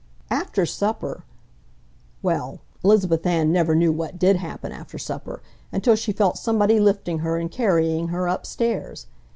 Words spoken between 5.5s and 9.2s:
until she felt somebody lifting her and carrying her upstairs.